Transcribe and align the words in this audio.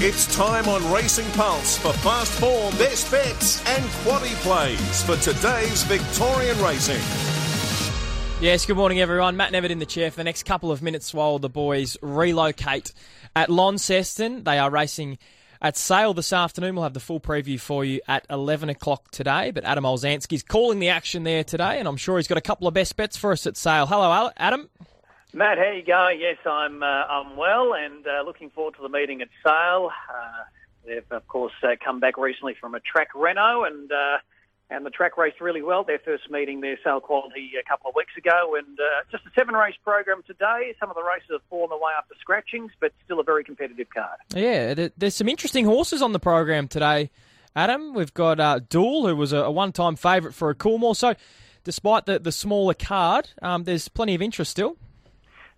It's 0.00 0.32
time 0.32 0.68
on 0.68 0.92
Racing 0.92 1.28
Pulse 1.32 1.76
for 1.76 1.92
fast 1.92 2.30
form, 2.38 2.72
best 2.76 3.10
bets, 3.10 3.66
and 3.66 3.84
quaddy 4.04 4.32
plays 4.42 5.02
for 5.02 5.16
today's 5.16 5.82
Victorian 5.82 6.56
racing. 6.62 7.00
Yes, 8.40 8.64
good 8.64 8.76
morning, 8.76 9.00
everyone. 9.00 9.36
Matt 9.36 9.50
Nevitt 9.50 9.70
in 9.70 9.80
the 9.80 9.86
chair 9.86 10.12
for 10.12 10.18
the 10.18 10.22
next 10.22 10.44
couple 10.44 10.70
of 10.70 10.82
minutes 10.82 11.12
while 11.12 11.40
the 11.40 11.48
boys 11.48 11.96
relocate 12.00 12.92
at 13.34 13.50
Launceston. 13.50 14.44
They 14.44 14.60
are 14.60 14.70
racing 14.70 15.18
at 15.60 15.76
Sale 15.76 16.14
this 16.14 16.32
afternoon. 16.32 16.76
We'll 16.76 16.84
have 16.84 16.94
the 16.94 17.00
full 17.00 17.18
preview 17.18 17.58
for 17.58 17.84
you 17.84 18.00
at 18.06 18.24
11 18.30 18.68
o'clock 18.68 19.10
today. 19.10 19.50
But 19.50 19.64
Adam 19.64 19.82
Olzanski's 19.82 20.44
calling 20.44 20.78
the 20.78 20.90
action 20.90 21.24
there 21.24 21.42
today, 21.42 21.80
and 21.80 21.88
I'm 21.88 21.96
sure 21.96 22.18
he's 22.18 22.28
got 22.28 22.38
a 22.38 22.40
couple 22.40 22.68
of 22.68 22.74
best 22.74 22.96
bets 22.96 23.16
for 23.16 23.32
us 23.32 23.48
at 23.48 23.56
Sale. 23.56 23.88
Hello, 23.88 24.30
Adam. 24.36 24.70
Matt, 25.38 25.56
how 25.56 25.66
are 25.66 25.72
you 25.72 25.84
going? 25.84 26.20
Yes, 26.20 26.38
I'm. 26.44 26.82
Uh, 26.82 26.86
I'm 26.86 27.36
well, 27.36 27.72
and 27.72 28.04
uh, 28.04 28.24
looking 28.26 28.50
forward 28.50 28.74
to 28.74 28.82
the 28.82 28.88
meeting 28.88 29.22
at 29.22 29.28
Sale. 29.46 29.92
Uh, 30.10 30.42
they've 30.84 31.12
of 31.12 31.28
course 31.28 31.52
uh, 31.62 31.76
come 31.82 32.00
back 32.00 32.18
recently 32.18 32.56
from 32.60 32.74
a 32.74 32.80
track 32.80 33.10
reno, 33.14 33.62
and 33.62 33.92
uh, 33.92 34.18
and 34.68 34.84
the 34.84 34.90
track 34.90 35.16
raced 35.16 35.40
really 35.40 35.62
well. 35.62 35.84
Their 35.84 36.00
first 36.00 36.28
meeting, 36.28 36.60
their 36.60 36.76
Sale 36.82 36.98
quality 37.02 37.52
a 37.54 37.62
couple 37.68 37.88
of 37.88 37.94
weeks 37.94 38.14
ago, 38.18 38.56
and 38.58 38.80
uh, 38.80 39.04
just 39.12 39.26
a 39.26 39.30
seven 39.38 39.54
race 39.54 39.76
program 39.84 40.24
today. 40.26 40.74
Some 40.80 40.90
of 40.90 40.96
the 40.96 41.04
races 41.04 41.28
have 41.30 41.42
fallen 41.48 41.70
away 41.70 41.92
after 41.96 42.16
scratchings, 42.20 42.72
but 42.80 42.90
still 43.04 43.20
a 43.20 43.24
very 43.24 43.44
competitive 43.44 43.90
card. 43.94 44.18
Yeah, 44.34 44.88
there's 44.96 45.14
some 45.14 45.28
interesting 45.28 45.66
horses 45.66 46.02
on 46.02 46.10
the 46.10 46.18
program 46.18 46.66
today. 46.66 47.10
Adam, 47.54 47.94
we've 47.94 48.12
got 48.12 48.40
uh, 48.40 48.58
Duel, 48.68 49.06
who 49.06 49.14
was 49.14 49.32
a, 49.32 49.38
a 49.38 49.52
one-time 49.52 49.94
favourite 49.94 50.34
for 50.34 50.50
a 50.50 50.56
Coolmore. 50.56 50.96
So, 50.96 51.14
despite 51.62 52.06
the 52.06 52.18
the 52.18 52.32
smaller 52.32 52.74
card, 52.74 53.30
um, 53.40 53.62
there's 53.62 53.86
plenty 53.86 54.16
of 54.16 54.20
interest 54.20 54.50
still. 54.50 54.76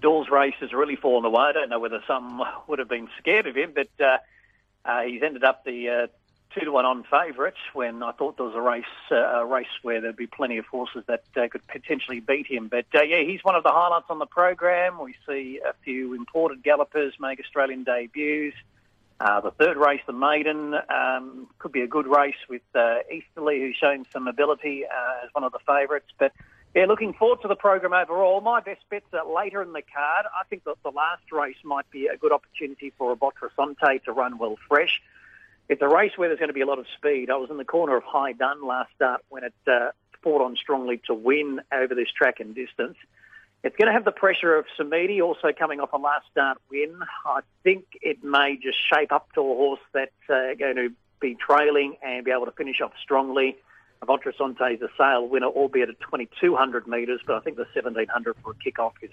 Duel's 0.00 0.28
race 0.28 0.54
has 0.60 0.72
really 0.72 0.96
fallen 0.96 1.24
away. 1.24 1.44
I 1.44 1.52
don't 1.52 1.68
know 1.68 1.78
whether 1.78 2.02
some 2.06 2.42
would 2.68 2.78
have 2.78 2.88
been 2.88 3.08
scared 3.18 3.46
of 3.46 3.56
him, 3.56 3.72
but 3.74 3.88
uh, 4.04 4.18
uh, 4.84 5.02
he's 5.02 5.22
ended 5.22 5.44
up 5.44 5.64
the 5.64 5.88
uh, 5.88 6.06
two 6.54 6.64
to 6.64 6.72
one 6.72 6.84
on 6.84 7.04
favourite 7.04 7.54
when 7.72 8.02
I 8.02 8.12
thought 8.12 8.36
there 8.36 8.46
was 8.46 8.54
a 8.54 8.60
race 8.60 8.84
uh, 9.10 9.40
a 9.40 9.44
race 9.44 9.66
where 9.82 10.00
there'd 10.00 10.16
be 10.16 10.26
plenty 10.26 10.58
of 10.58 10.66
horses 10.66 11.04
that 11.06 11.24
uh, 11.36 11.48
could 11.48 11.66
potentially 11.66 12.20
beat 12.20 12.46
him. 12.46 12.68
But 12.68 12.86
uh, 12.94 13.02
yeah, 13.02 13.22
he's 13.22 13.42
one 13.42 13.54
of 13.54 13.62
the 13.62 13.72
highlights 13.72 14.06
on 14.10 14.18
the 14.18 14.26
program. 14.26 15.00
We 15.00 15.14
see 15.28 15.60
a 15.66 15.72
few 15.84 16.14
imported 16.14 16.62
gallopers 16.62 17.14
make 17.18 17.40
Australian 17.40 17.84
debuts. 17.84 18.56
The 19.18 19.52
third 19.58 19.78
race, 19.78 20.02
the 20.06 20.12
maiden, 20.12 20.74
um, 20.74 21.48
could 21.58 21.72
be 21.72 21.80
a 21.80 21.86
good 21.86 22.06
race 22.06 22.36
with 22.50 22.62
Easterly, 23.10 23.60
who's 23.60 23.76
shown 23.76 24.04
some 24.12 24.28
ability 24.28 24.84
as 24.84 25.30
one 25.32 25.42
of 25.42 25.52
the 25.52 25.58
favourites. 25.66 26.10
But 26.18 26.32
yeah, 26.76 26.84
looking 26.84 27.14
forward 27.14 27.40
to 27.40 27.48
the 27.48 27.56
program 27.56 27.94
overall. 27.94 28.42
My 28.42 28.60
best 28.60 28.82
bets 28.90 29.06
are 29.14 29.34
later 29.34 29.62
in 29.62 29.72
the 29.72 29.80
card. 29.80 30.26
I 30.38 30.44
think 30.50 30.64
that 30.64 30.74
the 30.82 30.90
last 30.90 31.32
race 31.32 31.56
might 31.64 31.90
be 31.90 32.06
a 32.06 32.18
good 32.18 32.32
opportunity 32.32 32.92
for 32.98 33.12
a 33.12 33.16
Votrasante 33.16 34.04
to 34.04 34.12
run 34.12 34.36
well 34.36 34.56
fresh. 34.68 35.00
It's 35.70 35.80
a 35.80 35.88
race 35.88 36.12
where 36.16 36.28
there's 36.28 36.38
going 36.38 36.50
to 36.50 36.54
be 36.54 36.60
a 36.60 36.66
lot 36.66 36.78
of 36.78 36.84
speed. 36.94 37.30
I 37.30 37.36
was 37.36 37.48
in 37.50 37.56
the 37.56 37.64
corner 37.64 37.96
of 37.96 38.04
High 38.04 38.32
Dun 38.32 38.62
last 38.62 38.90
start 38.94 39.22
when 39.30 39.44
it 39.44 39.54
uh, 39.66 39.92
fought 40.22 40.42
on 40.42 40.54
strongly 40.56 41.00
to 41.06 41.14
win 41.14 41.62
over 41.72 41.94
this 41.94 42.10
track 42.10 42.40
and 42.40 42.54
distance. 42.54 42.98
It's 43.64 43.74
going 43.76 43.86
to 43.86 43.94
have 43.94 44.04
the 44.04 44.12
pressure 44.12 44.54
of 44.54 44.66
Samedi 44.78 45.22
also 45.22 45.52
coming 45.58 45.80
off 45.80 45.94
a 45.94 45.96
last 45.96 46.26
start 46.30 46.58
win. 46.70 46.94
I 47.24 47.40
think 47.64 47.86
it 48.02 48.22
may 48.22 48.58
just 48.62 48.76
shape 48.92 49.12
up 49.12 49.32
to 49.32 49.40
a 49.40 49.44
horse 49.44 49.80
that's 49.94 50.12
uh, 50.28 50.52
going 50.58 50.76
to 50.76 50.92
be 51.20 51.36
trailing 51.36 51.96
and 52.02 52.22
be 52.22 52.32
able 52.32 52.44
to 52.44 52.52
finish 52.52 52.82
off 52.82 52.92
strongly. 53.02 53.56
Votrasante 54.02 54.74
is 54.74 54.82
a 54.82 54.88
sale 54.98 55.28
winner, 55.28 55.46
albeit 55.46 55.88
at 55.88 56.00
2,200 56.00 56.86
metres, 56.86 57.20
but 57.26 57.36
I 57.36 57.40
think 57.40 57.56
the 57.56 57.66
1,700 57.74 58.36
for 58.42 58.52
a 58.52 58.54
kick-off 58.54 58.94
is, 59.02 59.10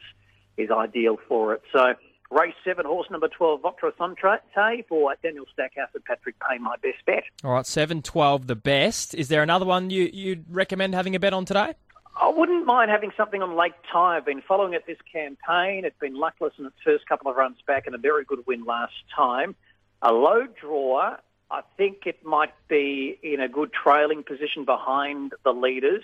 is 0.58 0.70
ideal 0.72 1.18
for 1.28 1.54
it. 1.54 1.62
So 1.72 1.94
race 2.32 2.56
seven, 2.64 2.86
horse 2.86 3.10
number 3.10 3.28
12, 3.28 3.62
Votrasante 3.62 4.88
for 4.88 5.16
Daniel 5.22 5.46
Stackhouse 5.54 5.90
and 5.94 6.04
Patrick 6.04 6.36
Payne, 6.40 6.64
my 6.64 6.76
best 6.82 7.06
bet. 7.06 7.24
All 7.44 7.54
right, 7.54 7.66
7, 7.66 8.02
12, 8.02 8.48
the 8.48 8.56
best. 8.56 9.16
Is 9.16 9.28
there 9.28 9.44
another 9.44 9.66
one 9.66 9.90
you, 9.90 10.10
you'd 10.12 10.46
recommend 10.50 10.94
having 10.94 11.16
a 11.16 11.20
bet 11.20 11.34
on 11.34 11.46
today? 11.46 11.74
I 12.20 12.30
wouldn't 12.30 12.66
mind 12.66 12.92
having 12.92 13.12
something 13.18 13.42
on 13.42 13.56
Lake 13.56 13.74
Ty. 13.92 14.18
I've 14.18 14.26
been 14.26 14.42
following 14.48 14.74
it 14.74 14.86
this 14.86 14.98
campaign. 15.12 15.84
It's 15.84 15.98
been 16.00 16.16
luckless 16.16 16.54
in 16.60 16.66
its 16.66 16.76
first 16.84 17.08
couple 17.08 17.30
of 17.30 17.38
runs 17.38 17.58
back 17.66 17.88
and 17.88 17.96
a 17.96 17.98
very 17.98 18.24
good 18.24 18.46
win 18.46 18.66
last 18.66 18.94
time. 19.16 19.56
A 20.02 20.12
low 20.12 20.46
drawer 20.62 21.18
I 21.54 21.62
think 21.78 22.08
it 22.08 22.26
might 22.26 22.56
be 22.68 23.20
in 23.22 23.40
a 23.40 23.48
good 23.48 23.72
trailing 23.72 24.24
position 24.24 24.66
behind 24.66 25.34
the 25.44 25.52
leaders. 25.52 26.04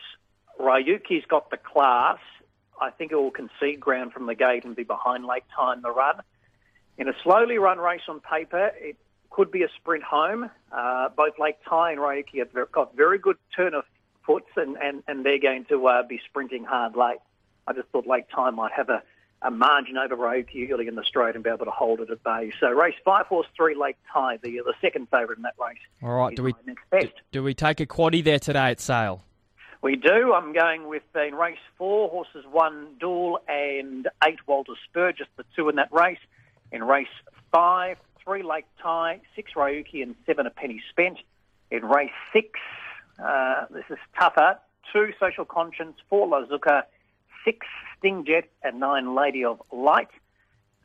Ryuki's 0.60 1.26
got 1.26 1.50
the 1.50 1.58
class. 1.58 2.20
I 2.80 2.92
think 2.92 3.12
it 3.12 3.16
will 3.16 3.32
concede 3.32 3.80
ground 3.80 4.14
from 4.14 4.28
the 4.28 4.36
gate 4.36 4.64
and 4.64 4.76
be 4.76 4.84
behind 4.84 5.26
Lake 5.26 5.46
Tyne 5.56 5.82
the 5.82 5.90
run. 5.90 6.22
In 7.00 7.10
a 7.10 7.14
slowly 7.24 7.58
run 7.58 7.80
race 7.80 8.04
on 8.08 8.20
paper, 8.20 8.70
it 8.76 8.98
could 9.32 9.50
be 9.50 9.64
a 9.64 9.70
sprint 9.78 10.04
home. 10.04 10.52
Uh, 10.72 11.10
both 11.18 11.40
Lake 11.40 11.58
Tyne 11.68 11.94
and 11.94 12.00
Ryuki 12.00 12.38
have 12.38 12.72
got 12.72 12.96
very 12.96 13.18
good 13.18 13.38
turn 13.56 13.74
of 13.74 13.86
foots, 14.28 14.52
and, 14.56 14.78
and, 14.78 15.02
and 15.08 15.26
they're 15.26 15.40
going 15.40 15.66
to 15.66 15.88
uh, 15.88 16.04
be 16.04 16.22
sprinting 16.30 16.64
hard 16.64 16.96
late. 16.96 17.18
I 17.66 17.74
just 17.74 17.88
thought 17.88 18.06
Lake 18.06 18.26
Tyne 18.34 18.54
might 18.54 18.74
have 18.74 18.90
a, 18.90 19.02
a 19.42 19.52
margin 19.52 19.98
over 19.98 20.16
Ryuki 20.16 20.70
early 20.72 20.88
in 20.88 20.96
the 20.96 21.04
straight 21.04 21.36
and 21.36 21.44
be 21.44 21.50
able 21.50 21.66
to 21.66 21.72
hold 21.72 22.02
it 22.02 22.10
at 22.10 22.22
bay. 22.24 22.52
So 22.60 22.70
race 22.70 22.96
five, 23.06 23.26
horse 23.28 23.48
three, 23.56 23.76
Lake 23.76 23.98
Tie, 24.12 24.38
the 24.44 24.62
the 24.66 24.74
second 24.82 25.08
favourite 25.10 25.38
in 25.38 25.44
that 25.44 25.56
race. 25.60 25.78
All 26.04 26.14
right, 26.14 26.36
do 26.36 26.44
we 26.44 26.54
do, 26.92 27.10
do, 27.32 27.44
we 27.44 27.54
take 27.54 27.80
a 27.80 27.86
quaddy 27.86 28.24
there 28.24 28.40
today 28.40 28.72
at 28.72 28.80
Sale? 28.80 29.24
We 29.82 29.96
do. 29.96 30.34
I'm 30.34 30.52
going 30.52 30.88
with 30.90 31.04
in 31.16 31.36
race 31.36 31.58
four, 31.78 32.10
horses 32.10 32.44
one, 32.52 32.96
Duel, 33.00 33.40
and 33.48 34.10
eight, 34.28 34.40
Walter 34.46 34.74
Spur, 34.86 35.14
just 35.14 35.30
the 35.38 35.46
two 35.56 35.70
in 35.70 35.78
that 35.78 35.92
race. 35.94 36.20
In 36.72 36.84
race 36.84 37.08
five, 37.52 37.98
three, 38.24 38.44
Lake 38.44 38.66
Tie, 38.82 39.22
six, 39.36 39.54
Ryuki, 39.56 40.04
and 40.04 40.16
seven, 40.26 40.48
a 40.48 40.50
penny 40.50 40.82
spent. 40.90 41.20
In 41.72 41.86
race 41.86 42.12
six, 42.34 42.60
uh, 43.24 43.66
this 43.70 43.86
is 43.90 43.98
tougher. 44.20 44.60
Two, 44.92 45.14
Social 45.20 45.46
Conscience, 45.46 45.98
four, 46.10 46.28
Lazuka, 46.28 46.84
six, 47.44 47.66
Stingjet, 48.02 48.46
and 48.64 48.80
nine, 48.80 49.16
Lady 49.16 49.44
of 49.44 49.62
Light. 49.72 50.10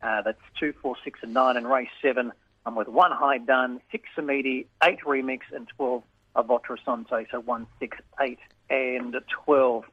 Uh, 0.03 0.22
that's 0.22 0.41
two, 0.59 0.75
four, 0.82 0.97
six, 1.03 1.20
and 1.22 1.32
nine 1.32 1.56
in 1.56 1.66
race 1.66 1.88
seven. 2.03 2.32
I'm 2.66 2.75
with 2.75 2.88
one 2.88 3.12
High 3.12 3.38
Dun, 3.38 3.81
six 3.91 4.09
Samedi, 4.16 4.66
eight 4.82 5.00
remix, 5.06 5.41
and 5.53 5.69
12 5.76 6.03
Avotra 6.37 6.76
Sonte. 6.87 7.26
So 7.31 7.41
one, 7.41 7.66
six, 7.78 7.98
eight, 8.20 8.38
and 8.70 9.16
12. 9.44 9.84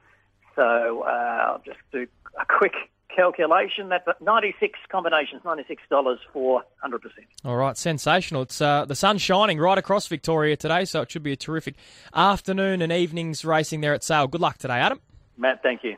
So 0.55 1.03
uh, 1.03 1.07
I'll 1.07 1.61
just 1.65 1.79
do 1.91 2.07
a 2.39 2.45
quick 2.45 2.73
calculation. 3.15 3.89
That's 3.89 4.07
96 4.21 4.79
combinations, 4.89 5.41
$96 5.43 6.17
for 6.33 6.63
100%. 6.83 6.99
All 7.45 7.57
right, 7.57 7.77
sensational. 7.77 8.43
It's 8.43 8.61
uh, 8.61 8.85
the 8.85 8.95
sun's 8.95 9.21
shining 9.21 9.59
right 9.59 9.77
across 9.77 10.07
Victoria 10.07 10.55
today, 10.55 10.85
so 10.85 11.01
it 11.01 11.11
should 11.11 11.23
be 11.23 11.33
a 11.33 11.37
terrific 11.37 11.75
afternoon 12.15 12.81
and 12.81 12.91
evenings 12.91 13.43
racing 13.45 13.81
there 13.81 13.93
at 13.93 14.03
Sale. 14.03 14.27
Good 14.27 14.41
luck 14.41 14.57
today, 14.57 14.79
Adam. 14.79 15.01
Matt, 15.37 15.61
thank 15.63 15.83
you. 15.83 15.97